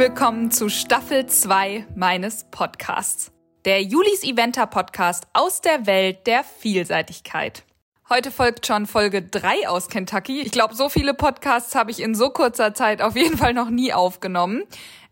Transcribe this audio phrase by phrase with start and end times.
[0.00, 3.32] willkommen zu Staffel 2 meines Podcasts.
[3.66, 7.64] Der Julis Eventer Podcast aus der Welt der Vielseitigkeit.
[8.08, 10.40] Heute folgt schon Folge 3 aus Kentucky.
[10.40, 13.68] Ich glaube, so viele Podcasts habe ich in so kurzer Zeit auf jeden Fall noch
[13.68, 14.62] nie aufgenommen.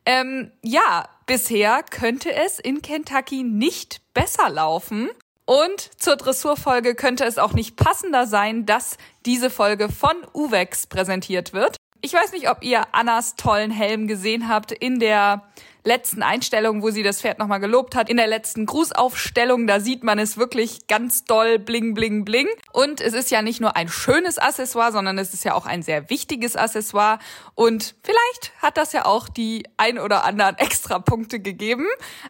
[0.06, 5.10] Ähm, ja, bisher könnte es in Kentucky nicht besser laufen.
[5.44, 8.96] Und zur Dressurfolge könnte es auch nicht passender sein, dass
[9.26, 11.76] diese Folge von Uvex präsentiert wird.
[12.00, 15.42] Ich weiß nicht, ob ihr Annas tollen Helm gesehen habt in der
[15.88, 18.08] letzten Einstellung, wo sie das Pferd nochmal gelobt hat.
[18.08, 22.46] In der letzten Grußaufstellung, da sieht man es wirklich ganz doll bling, bling, bling.
[22.72, 25.82] Und es ist ja nicht nur ein schönes Accessoire, sondern es ist ja auch ein
[25.82, 27.18] sehr wichtiges Accessoire.
[27.54, 31.86] Und vielleicht hat das ja auch die ein oder anderen extra Punkte gegeben.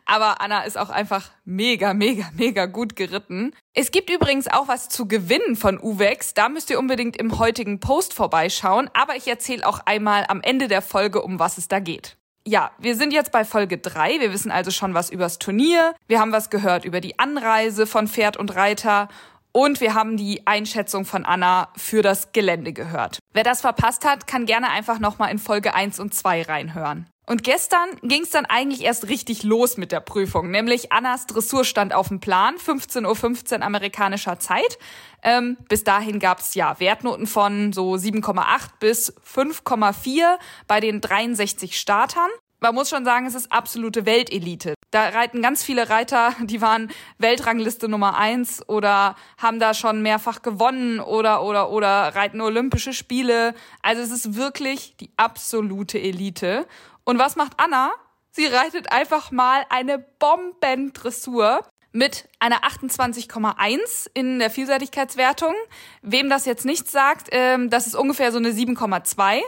[0.06, 3.52] Aber Anna ist auch einfach mega, mega, mega gut geritten.
[3.74, 6.34] Es gibt übrigens auch was zu gewinnen von Uvex.
[6.34, 8.88] Da müsst ihr unbedingt im heutigen Post vorbeischauen.
[8.94, 12.17] Aber ich erzähle auch einmal am Ende der Folge, um was es da geht.
[12.50, 14.20] Ja, wir sind jetzt bei Folge 3.
[14.20, 15.94] Wir wissen also schon was übers Turnier.
[16.06, 19.08] Wir haben was gehört über die Anreise von Pferd und Reiter.
[19.52, 23.18] Und wir haben die Einschätzung von Anna für das Gelände gehört.
[23.34, 27.06] Wer das verpasst hat, kann gerne einfach nochmal in Folge 1 und 2 reinhören.
[27.28, 31.66] Und gestern ging es dann eigentlich erst richtig los mit der Prüfung, nämlich Annas Dressur
[31.66, 34.78] stand auf dem Plan, 15.15 Uhr 15 amerikanischer Zeit.
[35.22, 42.30] Ähm, bis dahin gab's ja Wertnoten von so 7,8 bis 5,4 bei den 63 Startern.
[42.60, 44.72] Man muss schon sagen, es ist absolute Weltelite.
[44.90, 50.40] Da reiten ganz viele Reiter, die waren Weltrangliste Nummer eins oder haben da schon mehrfach
[50.40, 53.54] gewonnen oder, oder, oder reiten Olympische Spiele.
[53.82, 56.66] Also es ist wirklich die absolute Elite.
[57.08, 57.90] Und was macht Anna?
[58.32, 65.54] Sie reitet einfach mal eine Bombendressur mit einer 28,1 in der Vielseitigkeitswertung.
[66.02, 69.40] Wem das jetzt nicht sagt, ähm, das ist ungefähr so eine 7,2.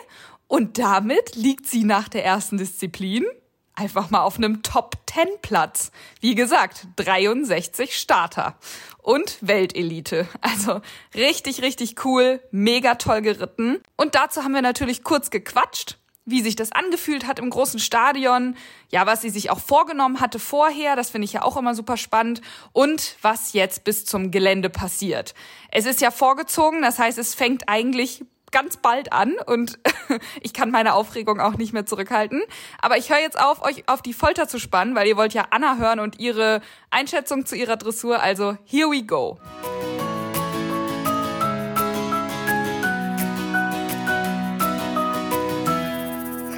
[0.47, 3.27] Und damit liegt sie nach der ersten Disziplin
[3.75, 5.93] einfach mal auf einem Top 10 Platz.
[6.21, 8.57] Wie gesagt, 63 Starter
[9.03, 10.27] und Weltelite.
[10.41, 10.81] Also
[11.15, 13.83] richtig, richtig cool, mega toll geritten.
[13.99, 18.57] Und dazu haben wir natürlich kurz gequatscht wie sich das angefühlt hat im großen Stadion,
[18.91, 21.97] ja, was sie sich auch vorgenommen hatte vorher, das finde ich ja auch immer super
[21.97, 22.41] spannend
[22.73, 25.35] und was jetzt bis zum Gelände passiert.
[25.71, 29.79] Es ist ja vorgezogen, das heißt, es fängt eigentlich ganz bald an und
[30.41, 32.43] ich kann meine Aufregung auch nicht mehr zurückhalten.
[32.81, 35.47] Aber ich höre jetzt auf, euch auf die Folter zu spannen, weil ihr wollt ja
[35.51, 36.61] Anna hören und ihre
[36.91, 38.21] Einschätzung zu ihrer Dressur.
[38.21, 39.39] Also here we go.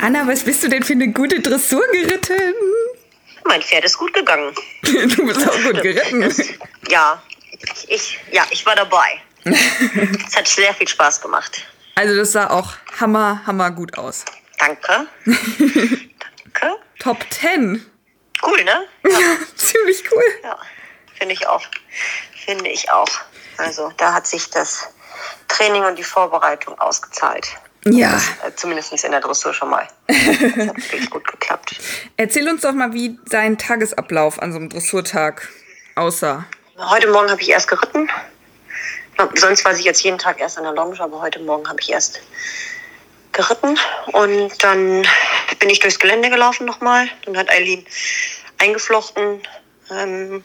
[0.03, 2.55] Anna, was bist du denn für eine gute Dressur geritten?
[3.45, 4.53] Mein Pferd ist gut gegangen.
[4.83, 6.29] du bist auch gut geritten.
[6.89, 7.23] Ja,
[7.87, 9.21] ich, ja, ich war dabei.
[9.45, 11.65] es hat sehr viel Spaß gemacht.
[11.95, 14.25] Also das sah auch hammer, hammer gut aus.
[14.59, 15.07] Danke.
[15.25, 16.79] Danke.
[16.99, 17.89] Top 10.
[18.45, 18.89] Cool, ne?
[19.09, 19.19] Ja,
[19.55, 20.25] ziemlich cool.
[20.43, 20.59] Ja,
[21.15, 21.63] finde ich auch.
[22.45, 23.21] Finde ich auch.
[23.57, 24.89] Also da hat sich das
[25.47, 27.57] Training und die Vorbereitung ausgezahlt.
[27.85, 28.17] Ja.
[28.17, 29.87] Äh, zumindest in der Dressur schon mal.
[30.09, 31.75] Das hat wirklich gut geklappt.
[32.17, 35.49] Erzähl uns doch mal, wie dein Tagesablauf an so einem Dressurtag
[35.97, 36.45] aussah.
[36.79, 38.09] Heute Morgen habe ich erst geritten.
[39.35, 41.91] Sonst war ich jetzt jeden Tag erst an der Longe, aber heute Morgen habe ich
[41.91, 42.21] erst
[43.33, 43.79] geritten.
[44.13, 45.07] Und dann
[45.59, 47.09] bin ich durchs Gelände gelaufen nochmal.
[47.25, 47.87] Dann hat Eileen
[48.59, 49.43] eingeflochten
[49.91, 50.45] ähm,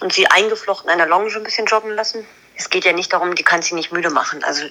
[0.00, 2.26] und sie eingeflochten an der Longe ein bisschen joggen lassen.
[2.56, 4.44] Es geht ja nicht darum, die kann sie nicht müde machen.
[4.44, 4.64] Also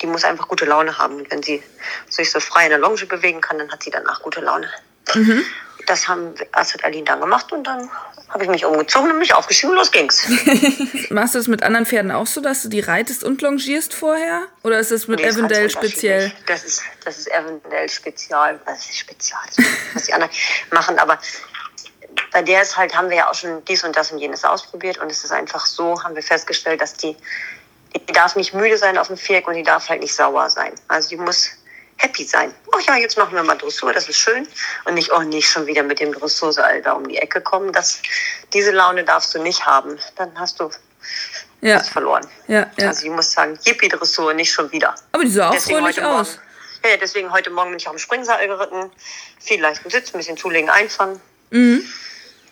[0.00, 1.16] die muss einfach gute Laune haben.
[1.16, 1.62] Und wenn sie
[2.08, 4.68] sich so frei in der Longe bewegen kann, dann hat sie danach gute Laune.
[5.14, 5.44] Mhm.
[5.86, 7.90] Das haben Astrid Aline dann gemacht und dann
[8.28, 10.24] habe ich mich umgezogen und mich aufgeschrieben und los ging's.
[11.10, 14.46] Machst du das mit anderen Pferden auch so, dass du die reitest und longierst vorher?
[14.62, 16.32] Oder ist das mit nee, Avondale speziell?
[16.46, 18.60] Das ist, das ist Avondale spezial.
[18.64, 19.42] Das ist spezial,
[19.92, 20.32] was die anderen
[20.70, 20.98] machen.
[20.98, 21.18] Aber
[22.30, 24.98] bei der ist halt, haben wir ja auch schon dies und das und jenes ausprobiert
[24.98, 27.16] und es ist einfach so, haben wir festgestellt, dass die
[27.94, 30.72] die darf nicht müde sein auf dem Viereck und die darf halt nicht sauer sein.
[30.88, 31.50] Also die muss
[31.96, 32.52] happy sein.
[32.74, 34.46] Oh ja, jetzt machen wir mal Dressur, das ist schön.
[34.84, 37.72] Und nicht, oh, nicht schon wieder mit dem Dressurseil da um die Ecke kommen.
[37.72, 38.00] Das,
[38.52, 39.98] diese Laune darfst du nicht haben.
[40.16, 40.70] Dann hast du
[41.60, 41.80] ja.
[41.80, 42.26] verloren.
[42.48, 42.88] Ja, ja.
[42.88, 44.94] Also ich muss sagen, Yippie Dressur, nicht schon wieder.
[45.12, 46.28] Aber die sah auch deswegen fröhlich aus.
[46.36, 48.90] Morgen, ja, deswegen heute Morgen bin ich auf dem Springseil geritten.
[49.38, 51.20] Viel leichten Sitz, ein bisschen zulegen, einfangen.
[51.50, 51.86] Mhm.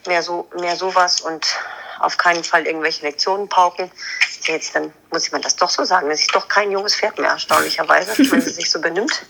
[0.07, 1.47] Mehr so, mehr sowas und
[1.99, 3.91] auf keinen Fall irgendwelche Lektionen pauken.
[4.51, 6.09] Jetzt dann muss man das doch so sagen.
[6.09, 9.23] Das ist doch kein junges Pferd mehr, erstaunlicherweise, wenn sie sich so benimmt.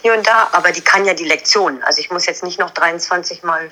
[0.00, 0.48] Hier und da.
[0.52, 1.82] Aber die kann ja die Lektionen.
[1.82, 3.70] Also ich muss jetzt nicht noch 23 Mal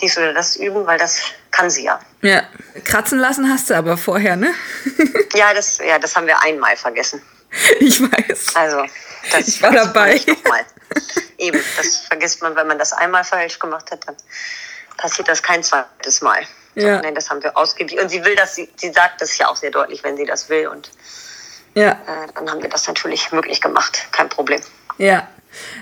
[0.00, 1.20] dies oder das üben, weil das
[1.50, 2.00] kann sie ja.
[2.22, 2.42] Ja,
[2.84, 4.52] kratzen lassen hast du aber vorher, ne?
[5.34, 7.22] ja, das, ja, das haben wir einmal vergessen.
[7.80, 8.56] Ich weiß.
[8.56, 8.86] Also,
[9.30, 10.18] das ich war dabei.
[11.36, 14.16] Eben, das vergisst man, wenn man das einmal falsch gemacht hat, dann
[14.96, 16.46] passiert das kein zweites Mal.
[16.74, 17.02] Ja.
[17.02, 18.00] Nein, das haben wir ausgiebig.
[18.00, 20.48] Und sie will das, sie, sie sagt das ja auch sehr deutlich, wenn sie das
[20.48, 20.68] will.
[20.68, 20.90] Und
[21.74, 21.92] ja.
[21.92, 24.06] Äh, dann haben wir das natürlich möglich gemacht.
[24.12, 24.60] Kein Problem.
[24.98, 25.28] Ja.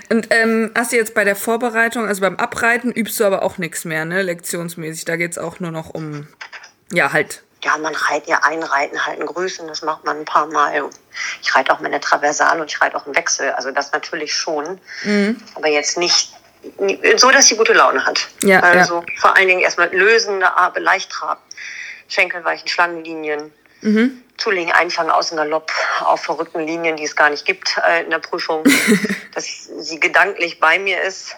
[0.09, 3.57] Und ähm, hast du jetzt bei der Vorbereitung, also beim Abreiten, übst du aber auch
[3.57, 4.21] nichts mehr, ne?
[4.21, 5.05] Lektionsmäßig.
[5.05, 6.27] Da geht es auch nur noch um,
[6.91, 7.43] ja, halt.
[7.63, 10.89] Ja, man reitet ja einreiten, halten, grüßen, das macht man ein paar Mal.
[11.41, 13.51] Ich reite auch meine Traversal und ich reite auch im Wechsel.
[13.51, 14.81] Also das natürlich schon.
[15.03, 15.41] Mhm.
[15.55, 16.33] Aber jetzt nicht
[17.17, 18.27] so, dass sie gute Laune hat.
[18.43, 19.05] Ja, also ja.
[19.19, 21.41] vor allen Dingen erstmal lösende Arbe, leicht traben,
[22.07, 24.23] Schenkelweichen, Schlangenlinien, mhm.
[24.37, 25.71] Zulegen, Einfangen, Außengalopp
[26.01, 28.63] auf verrückten Linien, die es gar nicht gibt äh, in der Prüfung,
[29.33, 31.35] dass sie gedanklich bei mir ist.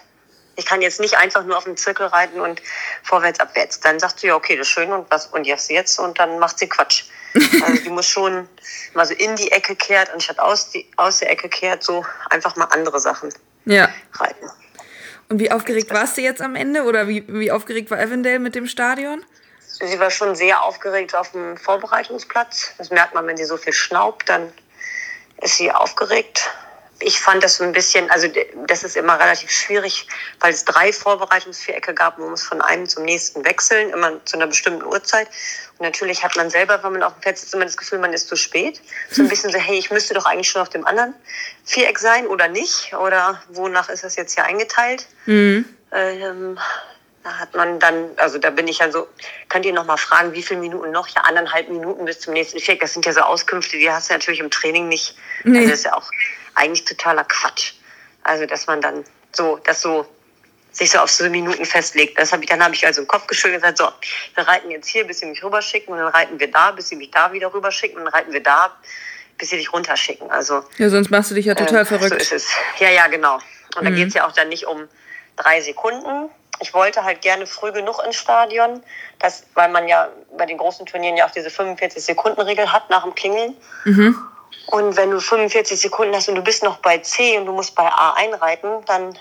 [0.56, 2.62] Ich kann jetzt nicht einfach nur auf den Zirkel reiten und
[3.02, 3.80] vorwärts, abwärts.
[3.80, 6.38] Dann sagt sie, ja, okay, das ist schön und was, und jetzt, jetzt, und dann
[6.38, 7.04] macht sie Quatsch.
[7.64, 8.48] Also die muss schon
[8.94, 12.54] mal so in die Ecke kehrt, anstatt aus, die, aus der Ecke kehrt, so einfach
[12.54, 13.34] mal andere Sachen
[13.64, 13.88] ja.
[14.12, 14.48] reiten.
[15.28, 18.54] Und wie aufgeregt warst du jetzt am Ende oder wie, wie aufgeregt war Avondale mit
[18.54, 19.24] dem Stadion?
[19.60, 22.74] Sie war schon sehr aufgeregt auf dem Vorbereitungsplatz.
[22.78, 24.52] Das merkt man, wenn sie so viel schnaubt, dann
[25.42, 26.50] ist sie aufgeregt.
[27.00, 28.28] Ich fand das so ein bisschen, also
[28.66, 30.06] das ist immer relativ schwierig,
[30.40, 32.18] weil es drei Vorbereitungsvierecke gab.
[32.18, 35.28] Man muss von einem zum nächsten wechseln, immer zu einer bestimmten Uhrzeit.
[35.78, 38.12] Und natürlich hat man selber, wenn man auf dem Pferd sitzt, immer das Gefühl, man
[38.12, 38.80] ist zu spät.
[39.10, 41.14] So ein bisschen so, hey, ich müsste doch eigentlich schon auf dem anderen
[41.64, 42.94] Viereck sein oder nicht.
[42.94, 45.06] Oder wonach ist das jetzt hier eingeteilt?
[45.26, 45.64] Mhm.
[45.92, 46.58] Ähm,
[47.24, 49.08] da hat man dann, also da bin ich ja so,
[49.48, 51.08] könnt ihr noch mal fragen, wie viele Minuten noch?
[51.08, 52.80] Ja, anderthalb Minuten bis zum nächsten Viereck.
[52.80, 55.16] Das sind ja so Auskünfte, die hast du natürlich im Training nicht.
[55.42, 55.58] Nee.
[55.58, 56.10] Also das ist ja auch
[56.54, 57.72] eigentlich totaler Quatsch.
[58.22, 60.06] Also, dass man dann so, das so
[60.70, 62.18] sich so auf so Minuten festlegt.
[62.18, 63.88] Das hab ich, dann habe ich also im Kopf geschüttelt und gesagt, so,
[64.34, 66.96] wir reiten jetzt hier, bis sie mich rüberschicken und dann reiten wir da, bis sie
[66.96, 68.76] mich da wieder rüberschicken und dann reiten wir da,
[69.38, 70.30] bis sie dich runterschicken.
[70.30, 72.10] Also, ja, sonst machst du dich ja total äh, verrückt.
[72.10, 72.48] So ist es.
[72.80, 73.36] Ja, ja, genau.
[73.76, 73.84] Und mhm.
[73.84, 74.88] da geht es ja auch dann nicht um
[75.36, 76.28] drei Sekunden.
[76.60, 78.82] Ich wollte halt gerne früh genug ins Stadion,
[79.18, 83.14] das, weil man ja bei den großen Turnieren ja auch diese 45-Sekunden-Regel hat nach dem
[83.14, 83.56] Klingeln.
[83.84, 84.16] Mhm.
[84.66, 87.74] Und wenn du 45 Sekunden hast und du bist noch bei C und du musst
[87.74, 89.16] bei A einreiten, dann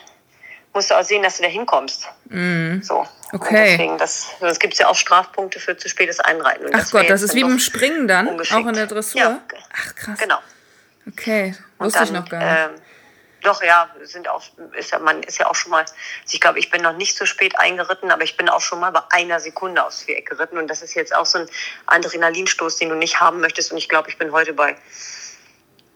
[0.74, 2.08] musst du auch sehen, dass du da hinkommst.
[2.26, 2.82] Mm.
[2.82, 3.06] So.
[3.32, 3.48] Okay.
[3.48, 6.66] Und deswegen, das, das gibt es ja auch Strafpunkte für zu spätes Einreiten.
[6.66, 9.20] Und Ach Gott, das ist wie beim Springen dann, auch in der Dressur?
[9.20, 9.40] Ja.
[9.76, 10.20] Ach krass.
[10.20, 10.38] Genau.
[11.08, 12.80] Okay, wusste dann, ich noch gar nicht.
[12.80, 12.83] Ähm,
[13.44, 14.44] doch, ja, sind auch,
[14.74, 15.94] ist ja, man ist ja auch schon mal, also
[16.32, 18.92] ich glaube, ich bin noch nicht so spät eingeritten, aber ich bin auch schon mal
[18.92, 21.50] bei einer Sekunde aufs Viereck geritten und das ist jetzt auch so ein
[21.86, 24.76] Adrenalinstoß, den du nicht haben möchtest und ich glaube, ich bin heute bei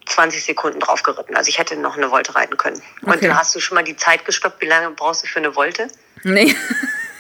[0.08, 1.36] 20 Sekunden drauf geritten.
[1.36, 2.82] Also ich hätte noch eine Wolte reiten können.
[3.02, 3.12] Okay.
[3.12, 4.62] Und dann hast du schon mal die Zeit gestoppt.
[4.62, 5.88] Wie lange brauchst du für eine Wolte?
[6.24, 6.56] Nee.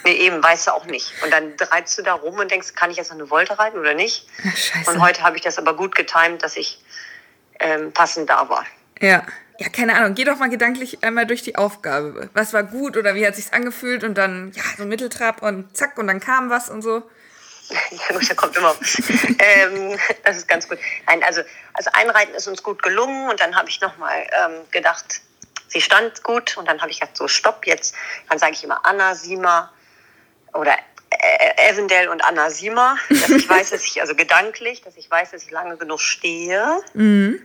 [0.04, 1.12] Nee, eben, weißt du auch nicht.
[1.22, 3.78] Und dann reizt du da rum und denkst, kann ich jetzt noch eine Wolte reiten
[3.78, 4.26] oder nicht?
[4.40, 4.90] Ach, scheiße.
[4.90, 6.82] Und heute habe ich das aber gut getimt, dass ich
[7.60, 8.66] ähm, passend da war.
[9.02, 9.26] Ja.
[9.60, 10.14] Ja, keine Ahnung.
[10.14, 12.30] Geh doch mal gedanklich einmal durch die Aufgabe.
[12.34, 15.98] Was war gut oder wie hat sich's angefühlt und dann, ja, so Mitteltrab und zack
[15.98, 17.04] und dann kam was und so.
[17.92, 18.98] Ja gut, da kommt immer was.
[19.40, 20.80] ähm, das ist ganz gut.
[21.06, 21.42] Nein, also,
[21.74, 25.22] also Einreiten ist uns gut gelungen und dann habe ich nochmal ähm, gedacht,
[25.68, 27.94] sie stand gut und dann habe ich gesagt, so stopp jetzt.
[28.30, 29.70] Dann sage ich immer Anna, Sima
[30.54, 30.78] oder
[31.10, 35.32] äh, Evendell und Anna Sima, dass ich weiß, dass ich, also gedanklich, dass ich weiß,
[35.32, 36.82] dass ich lange genug stehe.
[36.94, 37.42] Mhm.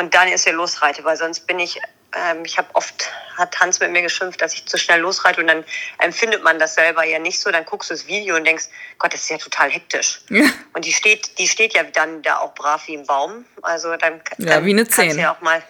[0.00, 1.78] Und dann ist er losreite, weil sonst bin ich
[2.12, 5.46] ähm, ich habe oft, hat Hans mit mir geschimpft, dass ich zu schnell losreite und
[5.46, 5.64] dann
[5.98, 7.50] empfindet man das selber ja nicht so.
[7.50, 8.64] Dann guckst du das Video und denkst,
[8.98, 10.22] Gott, das ist ja total hektisch.
[10.28, 10.44] Ja.
[10.72, 13.44] Und die steht, die steht ja dann da auch brav wie im Baum.
[13.62, 15.62] Also dann, ja, dann wie eine kannst du ja auch mal,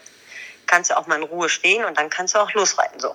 [0.66, 3.14] kannst du auch mal in Ruhe stehen und dann kannst du auch losreiten so.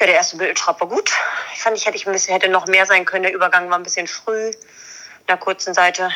[0.00, 1.12] Ja, der erste Bildtrab war gut.
[1.54, 3.24] Ich fand, ich hätte ich ein bisschen, hätte noch mehr sein können.
[3.24, 4.48] Der Übergang war ein bisschen früh.
[4.48, 6.10] In der kurzen Seite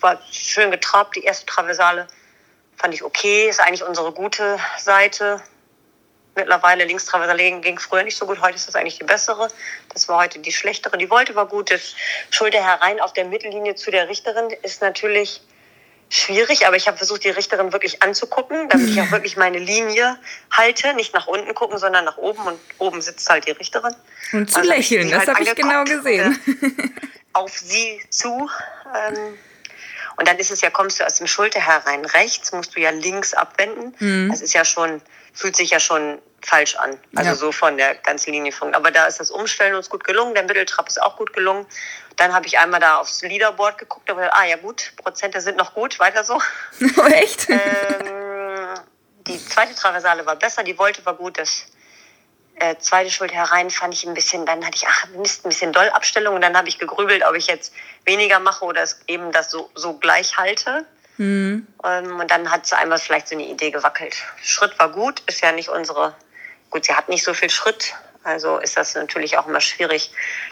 [0.00, 2.08] war schön getrabt, die erste Traversale
[2.80, 3.48] fand ich okay.
[3.48, 5.42] Ist eigentlich unsere gute Seite.
[6.34, 9.48] Mittlerweile Linkstraversale ging früher nicht so gut, heute ist das eigentlich die bessere.
[9.92, 10.96] Das war heute die schlechtere.
[10.96, 11.70] Die Wolte war gut.
[11.70, 11.94] Das
[12.30, 15.42] Schulter herein auf der Mittellinie zu der Richterin ist natürlich
[16.08, 20.18] schwierig, aber ich habe versucht, die Richterin wirklich anzugucken, damit ich auch wirklich meine Linie
[20.50, 23.94] halte, nicht nach unten gucken, sondern nach oben und oben sitzt halt die Richterin.
[24.32, 26.38] Und zu also lächeln, das halt habe ich genau gesehen.
[27.32, 28.48] auf sie zu.
[28.94, 29.38] Ähm,
[30.20, 32.90] und dann ist es ja, kommst du aus dem Schulter herein rechts, musst du ja
[32.90, 33.96] links abwenden.
[34.00, 34.30] Mhm.
[34.30, 35.00] Das ist ja schon,
[35.32, 36.98] fühlt sich ja schon falsch an.
[37.14, 37.34] Also ja.
[37.34, 38.74] so von der ganzen Linie von.
[38.74, 40.34] Aber da ist das Umstellen uns gut gelungen.
[40.34, 41.64] Der Mitteltrap ist auch gut gelungen.
[42.16, 45.72] Dann habe ich einmal da aufs Leaderboard geguckt, aber ah ja gut, Prozente sind noch
[45.72, 46.38] gut, weiter so.
[47.12, 47.48] Echt?
[47.48, 47.58] Ähm,
[49.26, 51.64] die zweite Traversale war besser, die Wolte war gut, das
[52.60, 55.72] äh, zweite Schuld herein fand ich ein bisschen, dann hatte ich, ach, Mist, ein bisschen
[55.72, 57.72] Dollabstellung und dann habe ich gegrübelt, ob ich jetzt
[58.04, 60.86] weniger mache oder es eben das so, so gleich halte.
[61.16, 61.66] Mhm.
[61.84, 64.16] Ähm, und dann hat so einmal vielleicht so eine Idee gewackelt.
[64.42, 66.14] Schritt war gut, ist ja nicht unsere
[66.70, 70.10] gut, sie hat nicht so viel Schritt, also ist das natürlich auch immer schwierig,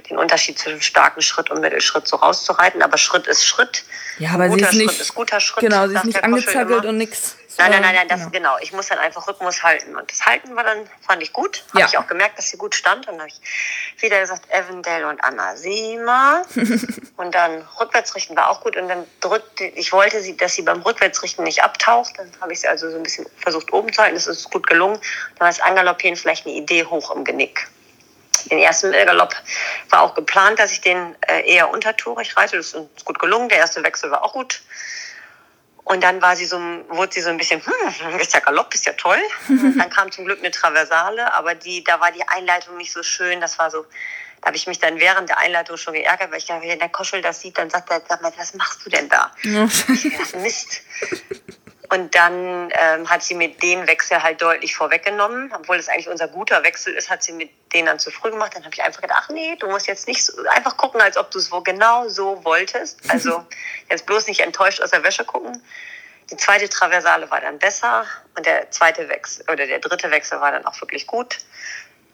[0.09, 2.83] den Unterschied zwischen starken Schritt und Mittelschritt so rauszureiten.
[2.83, 3.85] Aber Schritt ist Schritt.
[4.19, 5.61] Ja, aber sie ist Schritt nicht, ist guter Schritt.
[5.61, 7.37] genau, sie ist nicht angezackelt und nix.
[7.57, 8.31] Nein, nein, nein, nein, das genau.
[8.31, 8.59] genau.
[8.61, 9.97] Ich muss dann einfach Rhythmus halten.
[9.97, 11.65] Und das Halten war dann, fand ich gut.
[11.71, 11.87] Habe Ja.
[11.87, 13.09] ich auch gemerkt, dass sie gut stand.
[13.09, 16.43] Und dann habe ich wieder gesagt, Avondale und Anna Sema.
[17.17, 18.77] und dann Rückwärtsrichten war auch gut.
[18.77, 22.19] Und dann drückte, ich wollte sie, dass sie beim Rückwärtsrichten nicht abtaucht.
[22.19, 24.15] Dann habe ich sie also so ein bisschen versucht oben zu halten.
[24.15, 24.97] Das ist gut gelungen.
[25.37, 27.67] Dann war das Angaloppieren vielleicht eine Idee hoch im Genick.
[28.51, 29.35] Den ersten Galopp
[29.91, 32.57] war auch geplant, dass ich den äh, eher untertourig reite.
[32.57, 33.49] Das ist uns gut gelungen.
[33.49, 34.61] Der erste Wechsel war auch gut.
[35.89, 38.85] Und dann war sie so, wurde sie so ein bisschen, hm, ist ja Galopp, ist
[38.85, 39.17] ja toll.
[39.49, 43.03] Und dann kam zum Glück eine Traversale, aber die, da war die Einleitung nicht so
[43.03, 43.41] schön.
[43.41, 43.87] Das war so,
[44.43, 46.91] da habe ich mich dann während der Einleitung schon geärgert, weil ich dachte, wenn der
[46.91, 49.33] Koschel das sieht, dann sagt er, sag mal, was machst du denn da?
[49.43, 50.83] Ich dachte, Mist.
[51.91, 55.51] Und dann ähm, hat sie mir den Wechsel halt deutlich vorweggenommen.
[55.55, 58.53] Obwohl es eigentlich unser guter Wechsel ist, hat sie mir den dann zu früh gemacht.
[58.55, 61.17] Dann habe ich einfach gedacht, ach nee, du musst jetzt nicht so, einfach gucken, als
[61.17, 63.01] ob du es wo genau so wolltest.
[63.09, 63.45] Also
[63.91, 65.63] jetzt bloß nicht enttäuscht aus der Wäsche gucken.
[66.31, 68.05] Die zweite Traversale war dann besser
[68.37, 71.39] und der zweite Wechsel oder der dritte Wechsel war dann auch wirklich gut.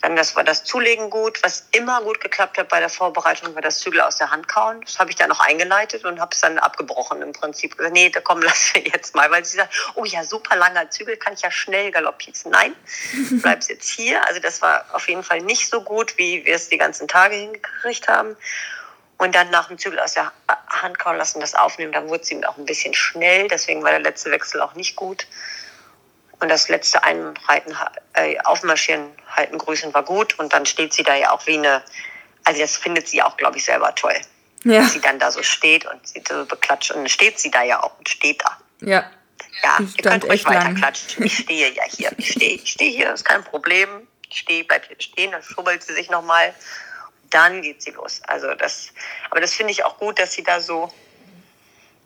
[0.04, 1.42] Dann das war das Zulegen gut.
[1.42, 4.82] Was immer gut geklappt hat bei der Vorbereitung, war das Zügel aus der Hand kauen.
[4.82, 7.78] Das habe ich dann noch eingeleitet und habe es dann abgebrochen im Prinzip.
[7.78, 9.30] Gesagt, nee, da komm, lass wir jetzt mal.
[9.30, 12.34] Weil sie sagt, oh ja, super langer Zügel, kann ich ja schnell galoppieren.
[12.50, 12.76] Nein,
[13.40, 14.22] bleibst jetzt hier.
[14.28, 17.36] Also das war auf jeden Fall nicht so gut, wie wir es die ganzen Tage
[17.36, 18.36] hingekriegt haben.
[19.16, 20.32] Und dann nach dem Zügel aus der
[20.68, 21.92] Hand kauen lassen, das aufnehmen.
[21.92, 23.48] Dann wurde sie auch ein bisschen schnell.
[23.48, 25.26] Deswegen war der letzte Wechsel auch nicht gut.
[26.44, 27.74] Und das letzte Einreiten,
[28.12, 30.38] äh, Aufmarschieren, Halten, Grüßen war gut.
[30.38, 31.82] Und dann steht sie da ja auch wie eine,
[32.44, 34.14] also das findet sie auch, glaube ich, selber toll.
[34.62, 36.90] Ja, Dass sie dann da so steht und sie so beklatscht.
[36.90, 38.58] Und dann steht sie da ja auch und steht da.
[38.80, 39.10] ja.
[39.62, 40.56] Ja, Die ihr könnt ruhig echt lang.
[40.56, 41.24] weiter klatschen.
[41.24, 42.12] Ich stehe ja hier.
[42.18, 44.06] Ich stehe, ich stehe hier, ist kein Problem.
[44.28, 46.54] Ich stehe, bleib hier stehen, dann schubbelt sie sich nochmal.
[47.30, 48.20] Dann geht sie los.
[48.26, 48.88] Also das,
[49.30, 50.92] aber das finde ich auch gut, dass sie da so,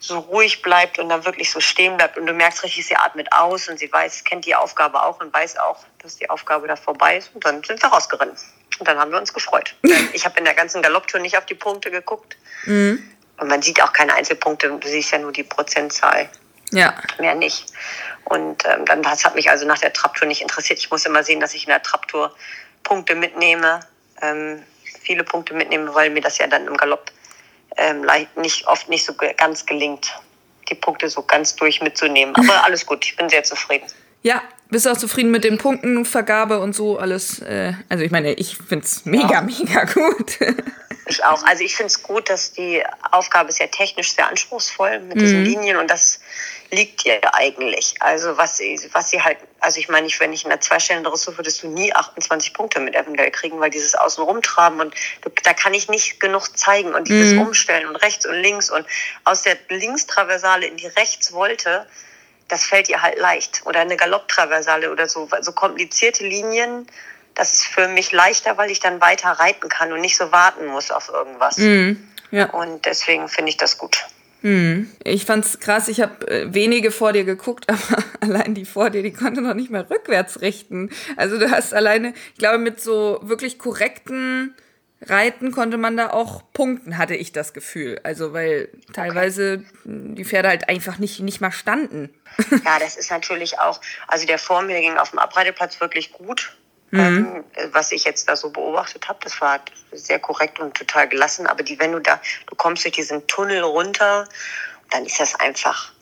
[0.01, 2.17] so ruhig bleibt und dann wirklich so stehen bleibt.
[2.17, 5.33] Und du merkst richtig, sie atmet aus und sie weiß, kennt die Aufgabe auch und
[5.33, 7.35] weiß auch, dass die Aufgabe da vorbei ist.
[7.35, 8.39] Und dann sind wir rausgerannt.
[8.79, 9.75] Und dann haben wir uns gefreut.
[10.13, 12.37] Ich habe in der ganzen Galopptour nicht auf die Punkte geguckt.
[12.65, 13.11] Mhm.
[13.39, 14.69] Und man sieht auch keine Einzelpunkte.
[14.69, 16.29] Du siehst ja nur die Prozentzahl
[16.71, 17.67] Ja, mehr nicht.
[18.25, 20.79] Und ähm, dann das hat mich also nach der Traptour nicht interessiert.
[20.79, 22.35] Ich muss immer sehen, dass ich in der Traptour
[22.83, 23.81] Punkte mitnehme,
[24.23, 24.63] ähm,
[25.03, 27.11] viele Punkte mitnehme, weil mir das ja dann im Galopp
[27.77, 30.13] ähm, leicht nicht oft nicht so ganz gelingt,
[30.69, 32.35] die Punkte so ganz durch mitzunehmen.
[32.35, 33.87] Aber alles gut, ich bin sehr zufrieden.
[34.23, 34.43] ja.
[34.71, 37.39] Bist du auch zufrieden mit den Punktenvergabe und so alles?
[37.41, 40.39] Äh, also ich meine, ich find's mega, mega gut.
[41.25, 41.43] Auch.
[41.45, 45.45] Also ich finde es gut, dass die Aufgabe ist ja technisch sehr anspruchsvoll mit diesen
[45.45, 46.21] Linien und das
[46.71, 47.95] liegt ihr eigentlich.
[48.01, 51.05] Also was sie, was sie halt, also ich meine, ich, wenn ich in einer Zweistellen
[51.05, 55.55] Dressur würdest du nie 28 Punkte mit Avondale kriegen, weil dieses Außenrumtraben und du, da
[55.55, 58.87] kann ich nicht genug zeigen und dieses Umstellen und rechts und links und
[59.25, 61.87] aus der Linkstraversale in die Rechtswolte,
[62.49, 63.63] das fällt ihr halt leicht.
[63.65, 66.87] Oder eine Galopptraversale oder so, so komplizierte Linien,
[67.39, 70.67] das ist für mich leichter, weil ich dann weiter reiten kann und nicht so warten
[70.67, 71.57] muss auf irgendwas.
[71.57, 72.09] Mhm.
[72.33, 72.51] Ja.
[72.51, 74.05] Und deswegen finde ich das gut.
[74.43, 74.91] Hm.
[75.03, 79.03] Ich fand's krass, ich habe äh, wenige vor dir geguckt, aber allein die vor dir,
[79.03, 80.91] die konnte noch nicht mal rückwärts richten.
[81.17, 84.55] Also du hast alleine, ich glaube, mit so wirklich korrekten
[85.01, 88.01] Reiten konnte man da auch punkten, hatte ich das Gefühl.
[88.03, 92.13] Also weil teilweise die Pferde halt einfach nicht, nicht mal standen.
[92.65, 96.57] Ja, das ist natürlich auch, also der vor mir ging auf dem Abreiteplatz wirklich gut.
[96.93, 99.61] Ähm, was ich jetzt da so beobachtet habe, das war
[99.93, 101.47] sehr korrekt und total gelassen.
[101.47, 104.27] Aber die, wenn du da, du kommst durch diesen Tunnel runter,
[104.91, 105.93] dann ist das einfach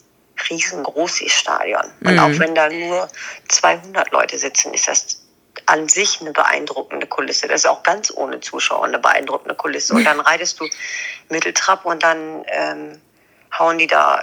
[0.48, 1.84] riesengroß, das Stadion.
[2.04, 3.08] Und auch wenn da nur
[3.48, 5.22] 200 Leute sitzen, ist das
[5.64, 7.48] an sich eine beeindruckende Kulisse.
[7.48, 9.94] Das ist auch ganz ohne Zuschauer eine beeindruckende Kulisse.
[9.94, 10.68] Und dann reitest du
[11.30, 13.00] Mitteltrab und dann ähm,
[13.58, 14.22] hauen die da,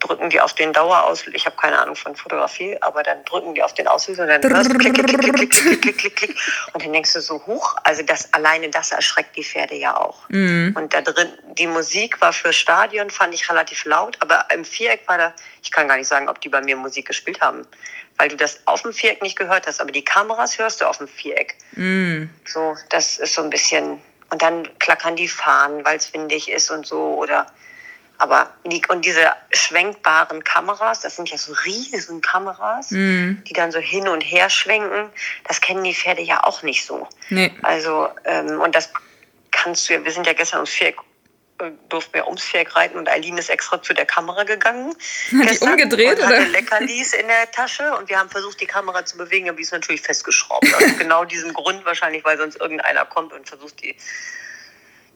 [0.00, 1.36] drücken die auf den Dauerauslöser.
[1.36, 4.42] Ich habe keine Ahnung von Fotografie, aber dann drücken die auf den Auslöser und dann
[4.42, 6.36] hörst du klick, klick, klick, klick, klick, klick, klick, klick.
[6.72, 10.28] Und dann denkst du so, hoch, also das alleine das erschreckt die Pferde ja auch.
[10.74, 11.28] Und da drin,
[11.58, 15.70] die Musik war für Stadion, fand ich relativ laut, aber im Viereck war da, ich
[15.70, 17.66] kann gar nicht sagen, ob die bei mir Musik gespielt haben,
[18.16, 20.98] weil du das auf dem Viereck nicht gehört hast, aber die Kameras hörst du auf
[20.98, 21.56] dem Viereck.
[22.46, 26.70] So, das ist so ein bisschen, und dann klackern die Fahnen, weil es windig ist
[26.70, 27.46] und so, oder,
[28.20, 33.78] aber, die, und diese schwenkbaren Kameras, das sind ja so riesen Kameras, die dann so
[33.78, 35.08] hin und her schwenken,
[35.48, 37.08] das kennen die Pferde ja auch nicht so.
[37.30, 37.50] Nee.
[37.62, 38.92] Also, ähm, und das
[39.50, 40.96] kannst du ja, wir sind ja gestern ums Viereck
[41.60, 44.94] äh, durften wir ums Pferd reiten und Eileen ist extra zu der Kamera gegangen.
[45.32, 46.40] Hat die umgedreht und oder?
[46.40, 49.62] hatte Leckerlis in der Tasche und wir haben versucht, die Kamera zu bewegen, aber die
[49.62, 50.66] ist natürlich festgeschraubt.
[50.74, 53.96] Also genau diesen Grund wahrscheinlich, weil sonst irgendeiner kommt und versucht, die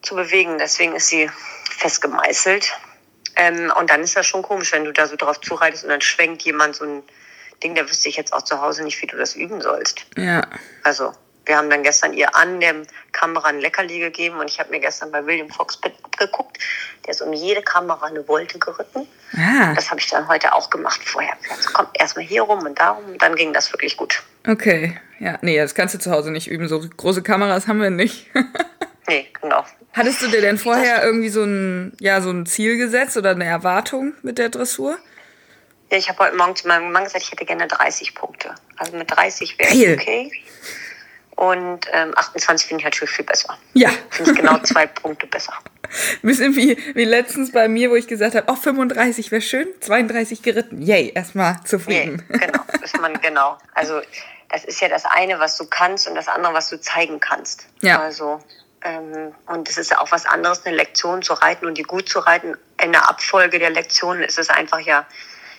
[0.01, 0.57] zu bewegen.
[0.59, 1.31] Deswegen ist sie
[1.79, 2.73] festgemeißelt.
[3.37, 6.01] Ähm, und dann ist das schon komisch, wenn du da so drauf zureitest und dann
[6.01, 7.03] schwenkt jemand so ein
[7.63, 10.05] Ding, da wüsste ich jetzt auch zu Hause nicht, wie du das üben sollst.
[10.17, 10.43] Ja.
[10.83, 11.13] Also,
[11.47, 12.75] wir haben dann gestern ihr an der
[13.13, 16.59] Kamera ein Leckerli gegeben und ich habe mir gestern bei William Fox abgeguckt.
[17.05, 19.07] Der ist um jede Kamera eine Wolte geritten.
[19.37, 21.35] Ah, Das habe ich dann heute auch gemacht vorher.
[21.51, 24.23] Also komm, erstmal hier rum und darum und dann ging das wirklich gut.
[24.47, 24.99] okay.
[25.21, 26.67] Ja, nee, das kannst du zu Hause nicht üben.
[26.67, 28.27] So große Kameras haben wir nicht.
[29.07, 29.65] Nee, genau.
[29.93, 33.45] Hattest du dir denn vorher irgendwie so ein, ja, so ein Ziel gesetzt oder eine
[33.45, 34.99] Erwartung mit der Dressur?
[35.91, 38.55] Ja, ich habe heute Morgen zu meinem Mann gesagt, ich hätte gerne 30 Punkte.
[38.77, 40.33] Also mit 30 wäre ich okay.
[41.37, 43.59] Und ähm, 28 finde ich natürlich viel besser.
[43.73, 43.91] Ja.
[44.11, 45.53] Finde ich genau zwei Punkte besser.
[46.23, 50.43] Bisschen wie, wie letztens bei mir, wo ich gesagt habe, oh, 35 wäre schön, 32
[50.43, 50.81] geritten.
[50.81, 52.23] Yay, erstmal zufrieden.
[52.29, 53.59] genau, ist man genau.
[53.75, 54.01] Also
[54.51, 57.67] das ist ja das eine, was du kannst und das andere, was du zeigen kannst.
[57.83, 58.01] Ja.
[58.01, 58.41] Also
[59.47, 62.19] und es ist ja auch was anderes, eine Lektion zu reiten und die gut zu
[62.19, 62.55] reiten.
[62.83, 65.07] In der Abfolge der Lektionen ist es einfach ja,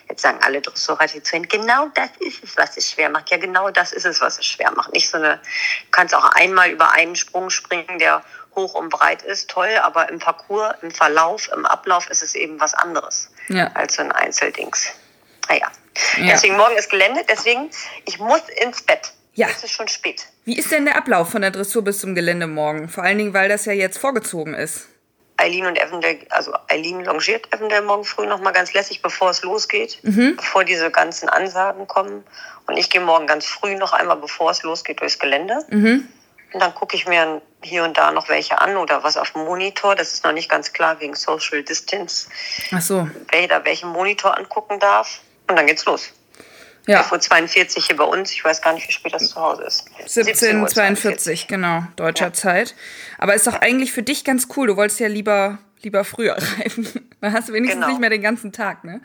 [0.08, 3.30] jetzt sagen alle Dressurreiter zu Ihnen, genau das ist es, was es schwer macht.
[3.30, 4.92] Ja, genau das ist es, was es schwer macht.
[4.92, 8.22] Nicht so eine, du kannst auch einmal über einen Sprung springen, der
[8.54, 12.58] hoch und breit ist, toll, aber im Parcours, im Verlauf, im Ablauf ist es eben
[12.60, 13.70] was anderes Ja.
[13.74, 14.92] als so ein Einzeldings.
[15.48, 15.70] Naja.
[16.16, 16.26] Ja.
[16.28, 17.70] Deswegen morgen ist Gelände, deswegen
[18.04, 19.12] ich muss ins Bett.
[19.36, 19.46] Ja.
[19.50, 20.26] Es ist schon spät.
[20.44, 22.88] Wie ist denn der Ablauf von der Dressur bis zum Gelände morgen?
[22.88, 24.88] Vor allen Dingen, weil das ja jetzt vorgezogen ist.
[25.38, 29.42] Eileen und Evandale, also Eileen longiert Evandale morgen früh noch mal ganz lässig, bevor es
[29.42, 30.36] losgeht, Mhm.
[30.36, 32.24] bevor diese ganzen Ansagen kommen.
[32.66, 35.62] Und ich gehe morgen ganz früh noch einmal, bevor es losgeht, durchs Gelände.
[35.68, 36.08] Mhm.
[36.54, 39.44] Und dann gucke ich mir hier und da noch welche an oder was auf dem
[39.44, 39.94] Monitor.
[39.94, 42.28] Das ist noch nicht ganz klar wegen Social Distance,
[42.72, 43.06] Ach so.
[43.30, 45.20] wer da welchen Monitor angucken darf.
[45.48, 46.12] Und dann geht's los.
[46.86, 47.02] Ja.
[47.02, 48.30] 11.42 Uhr hier bei uns.
[48.32, 49.88] Ich weiß gar nicht, wie spät das zu Hause ist.
[50.06, 52.32] 17.42, genau, deutscher Ja.
[52.32, 52.74] Zeit.
[53.18, 54.66] Aber ist doch eigentlich für dich ganz cool.
[54.68, 56.86] Du wolltest ja lieber, lieber früher reiten.
[57.20, 57.88] Dann hast du wenigstens Genau.
[57.92, 59.00] nicht mehr den ganzen Tag, ne?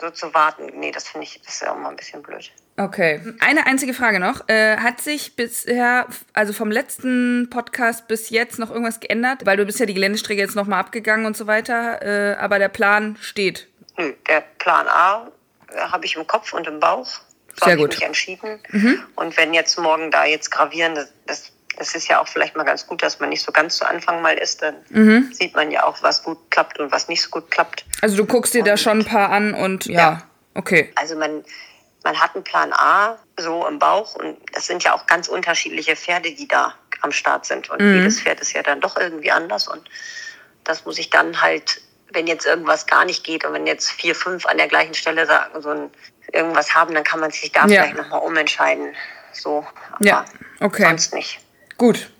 [0.00, 2.50] So zu warten, nee, das finde ich, das ist ja auch mal ein bisschen blöd.
[2.78, 3.20] Okay.
[3.40, 4.48] Eine einzige Frage noch.
[4.48, 9.44] Äh, hat sich bisher, also vom letzten Podcast bis jetzt noch irgendwas geändert?
[9.44, 12.00] Weil du bist ja die Geländestrecke jetzt nochmal abgegangen und so weiter.
[12.00, 13.68] Äh, aber der Plan steht.
[13.98, 15.30] Nö, der Plan A
[15.78, 17.06] habe ich im Kopf und im Bauch.
[17.06, 17.94] So Sehr habe ich gut.
[17.96, 18.60] mich entschieden.
[19.16, 20.94] Und wenn jetzt morgen da jetzt gravieren,
[21.26, 23.84] das, das, ist ja auch vielleicht mal ganz gut, dass man nicht so ganz zu
[23.86, 24.62] Anfang mal ist.
[24.62, 24.74] Dann
[25.32, 27.84] sieht man ja auch, was gut klappt und was nicht so gut klappt.
[28.02, 30.22] Also du guckst dir da schon ein paar an und ja, Ja.
[30.54, 30.92] okay.
[30.96, 31.44] Also man,
[32.04, 35.96] man hat einen Plan A so im Bauch und das sind ja auch ganz unterschiedliche
[35.96, 37.70] Pferde, die da am Start sind.
[37.70, 39.88] Und jedes Pferd ist ja dann doch irgendwie anders und
[40.64, 41.80] das muss ich dann halt,
[42.12, 45.26] wenn jetzt irgendwas gar nicht geht und wenn jetzt vier, fünf an der gleichen Stelle
[45.26, 45.90] sagen, so ein,
[46.32, 47.82] irgendwas haben, dann kann man sich da Ja.
[47.82, 48.94] vielleicht nochmal umentscheiden.
[49.32, 50.24] So, aber Ja,
[50.60, 50.82] okay.
[50.82, 51.40] sonst nicht.
[51.78, 52.10] Gut.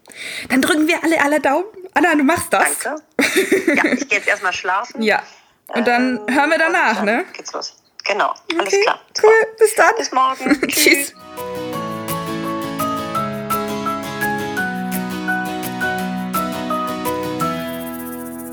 [0.48, 1.66] Dann drücken wir alle alle Daumen.
[1.94, 2.78] Anna, du machst das.
[2.78, 3.02] Danke.
[3.18, 5.02] ja, ich gehe jetzt erstmal schlafen.
[5.02, 5.22] Ja.
[5.68, 7.24] Und dann Ähm, hören wir danach, dann ne?
[7.32, 7.76] Geht's los.
[8.04, 9.00] Genau, alles Okay, klar.
[9.22, 9.46] Cool.
[9.58, 9.94] Bis dann.
[9.96, 10.60] Bis morgen.
[10.68, 11.14] Tschüss.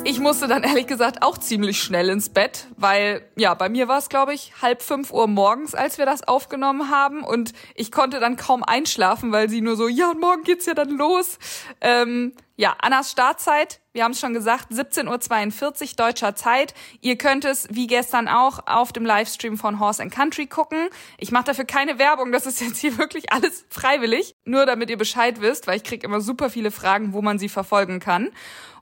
[0.10, 3.98] Ich musste dann ehrlich gesagt auch ziemlich schnell ins Bett, weil ja, bei mir war
[3.98, 8.22] es, glaube ich, halb fünf Uhr morgens, als wir das aufgenommen haben und ich konnte
[8.22, 11.40] dann kaum einschlafen, weil sie nur so, ja, und morgen geht's ja dann los.
[11.82, 16.74] Ähm, ja, Annas Startzeit, wir haben es schon gesagt, 17.42 Uhr deutscher Zeit.
[17.02, 20.90] Ihr könnt es, wie gestern auch, auf dem Livestream von Horse and Country gucken.
[21.20, 24.36] Ich mache dafür keine Werbung, das ist jetzt hier wirklich alles freiwillig.
[24.44, 27.48] Nur damit ihr Bescheid wisst, weil ich krieg immer super viele Fragen, wo man sie
[27.48, 28.32] verfolgen kann.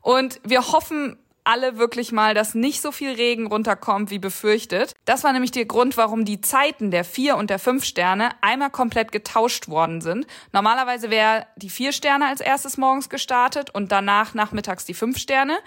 [0.01, 4.93] Und wir hoffen alle wirklich mal, dass nicht so viel Regen runterkommt, wie befürchtet.
[5.05, 8.69] Das war nämlich der Grund, warum die Zeiten der vier und der fünf Sterne einmal
[8.71, 10.27] komplett getauscht worden sind.
[10.51, 15.57] Normalerweise wäre die vier Sterne als erstes morgens gestartet und danach nachmittags die fünf Sterne.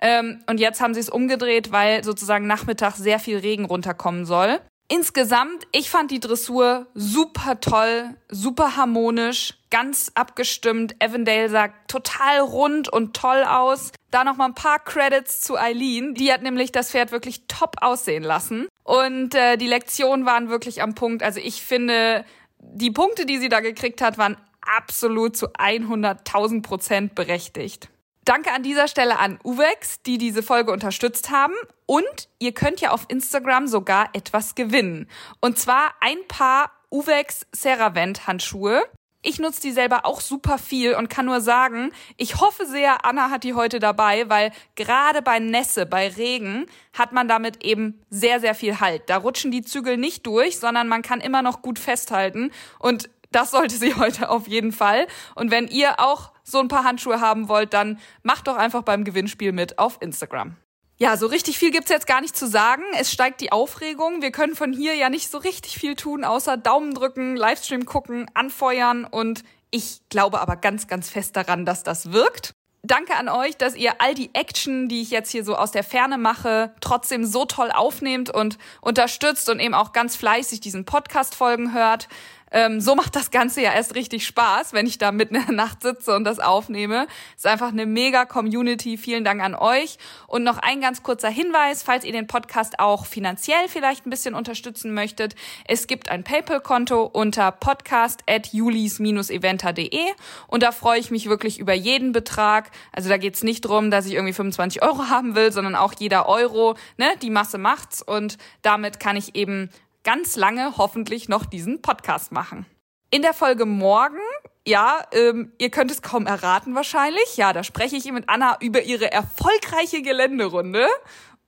[0.00, 4.60] Ähm, und jetzt haben sie es umgedreht, weil sozusagen nachmittags sehr viel Regen runterkommen soll.
[4.88, 10.94] Insgesamt, ich fand die Dressur super toll, super harmonisch, ganz abgestimmt.
[11.02, 13.92] Avondale sah total rund und toll aus.
[14.10, 16.14] Da noch mal ein paar Credits zu Eileen.
[16.14, 18.68] Die hat nämlich das Pferd wirklich top aussehen lassen.
[18.84, 21.22] Und äh, die Lektionen waren wirklich am Punkt.
[21.22, 22.26] Also ich finde,
[22.58, 27.88] die Punkte, die sie da gekriegt hat, waren absolut zu 100.000 Prozent berechtigt.
[28.24, 31.54] Danke an dieser Stelle an Uwex, die diese Folge unterstützt haben.
[31.86, 35.08] Und ihr könnt ja auf Instagram sogar etwas gewinnen.
[35.40, 38.82] Und zwar ein paar Uwex Ceravent Handschuhe.
[39.24, 43.30] Ich nutze die selber auch super viel und kann nur sagen, ich hoffe sehr, Anna
[43.30, 48.40] hat die heute dabei, weil gerade bei Nässe, bei Regen, hat man damit eben sehr,
[48.40, 49.02] sehr viel Halt.
[49.08, 52.50] Da rutschen die Zügel nicht durch, sondern man kann immer noch gut festhalten.
[52.80, 55.06] Und das sollte sie heute auf jeden Fall.
[55.34, 59.04] Und wenn ihr auch so ein paar Handschuhe haben wollt, dann macht doch einfach beim
[59.04, 60.56] Gewinnspiel mit auf Instagram.
[60.98, 62.84] Ja, so richtig viel gibt's jetzt gar nicht zu sagen.
[62.96, 64.22] Es steigt die Aufregung.
[64.22, 68.30] Wir können von hier ja nicht so richtig viel tun, außer Daumen drücken, Livestream gucken,
[68.34, 69.42] anfeuern und
[69.72, 72.54] ich glaube aber ganz, ganz fest daran, dass das wirkt.
[72.84, 75.84] Danke an euch, dass ihr all die Action, die ich jetzt hier so aus der
[75.84, 81.72] Ferne mache, trotzdem so toll aufnehmt und unterstützt und eben auch ganz fleißig diesen Podcast-Folgen
[81.72, 82.08] hört.
[82.52, 85.54] Ähm, so macht das Ganze ja erst richtig Spaß, wenn ich da mitten in der
[85.54, 87.06] Nacht sitze und das aufnehme.
[87.36, 88.98] Ist einfach eine mega Community.
[88.98, 89.96] Vielen Dank an euch.
[90.26, 94.34] Und noch ein ganz kurzer Hinweis, falls ihr den Podcast auch finanziell vielleicht ein bisschen
[94.34, 95.34] unterstützen möchtet.
[95.66, 100.00] Es gibt ein PayPal-Konto unter podcast.julis-eventer.de
[100.46, 102.70] und da freue ich mich wirklich über jeden Betrag.
[102.92, 106.28] Also da geht's nicht drum, dass ich irgendwie 25 Euro haben will, sondern auch jeder
[106.28, 109.70] Euro, ne, die Masse macht's und damit kann ich eben
[110.04, 112.66] ganz lange hoffentlich noch diesen Podcast machen.
[113.10, 114.20] In der Folge morgen,
[114.66, 118.82] ja, ähm, ihr könnt es kaum erraten wahrscheinlich, ja, da spreche ich mit Anna über
[118.82, 120.86] ihre erfolgreiche Geländerunde.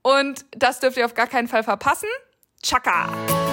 [0.03, 2.09] Und das dürft ihr auf gar keinen Fall verpassen.
[2.63, 3.44] Chaka!